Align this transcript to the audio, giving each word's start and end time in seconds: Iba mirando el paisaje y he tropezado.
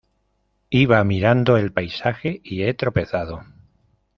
Iba 0.71 1.03
mirando 1.03 1.57
el 1.57 1.71
paisaje 1.73 2.41
y 2.43 2.63
he 2.63 2.73
tropezado. 2.73 3.43